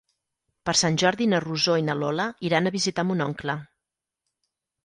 [0.69, 3.59] Per Sant Jordi na Rosó i na Lola iran a visitar mon oncle.